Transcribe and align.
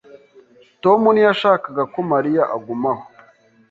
Tom 0.83 1.01
ntiyashakaga 1.13 1.83
ko 1.93 1.99
Mariya 2.11 2.43
agumaho. 2.55 3.03